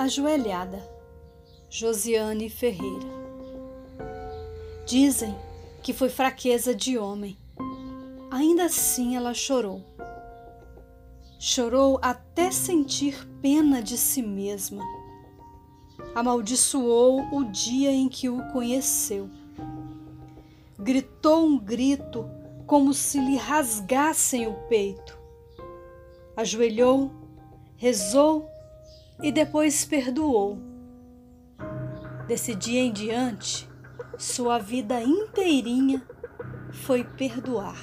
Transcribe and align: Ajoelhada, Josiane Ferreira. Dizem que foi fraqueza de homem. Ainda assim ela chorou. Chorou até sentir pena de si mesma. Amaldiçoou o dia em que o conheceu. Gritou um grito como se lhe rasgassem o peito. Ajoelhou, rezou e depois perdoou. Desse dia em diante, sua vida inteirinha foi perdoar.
Ajoelhada, 0.00 0.82
Josiane 1.68 2.48
Ferreira. 2.48 3.06
Dizem 4.86 5.36
que 5.82 5.92
foi 5.92 6.08
fraqueza 6.08 6.74
de 6.74 6.96
homem. 6.96 7.36
Ainda 8.30 8.64
assim 8.64 9.14
ela 9.14 9.34
chorou. 9.34 9.84
Chorou 11.38 11.98
até 12.00 12.50
sentir 12.50 13.28
pena 13.42 13.82
de 13.82 13.98
si 13.98 14.22
mesma. 14.22 14.82
Amaldiçoou 16.14 17.20
o 17.30 17.44
dia 17.44 17.92
em 17.92 18.08
que 18.08 18.30
o 18.30 18.42
conheceu. 18.52 19.28
Gritou 20.78 21.44
um 21.44 21.58
grito 21.58 22.26
como 22.66 22.94
se 22.94 23.20
lhe 23.20 23.36
rasgassem 23.36 24.46
o 24.46 24.54
peito. 24.66 25.18
Ajoelhou, 26.34 27.10
rezou 27.76 28.48
e 29.22 29.30
depois 29.30 29.84
perdoou. 29.84 30.58
Desse 32.26 32.54
dia 32.54 32.80
em 32.80 32.92
diante, 32.92 33.68
sua 34.16 34.58
vida 34.58 35.00
inteirinha 35.02 36.02
foi 36.72 37.04
perdoar. 37.04 37.76